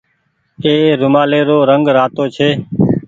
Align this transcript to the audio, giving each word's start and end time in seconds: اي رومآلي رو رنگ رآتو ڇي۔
اي 0.63 0.75
رومآلي 1.01 1.39
رو 1.47 1.57
رنگ 1.69 1.85
رآتو 1.95 2.23
ڇي۔ 2.35 2.49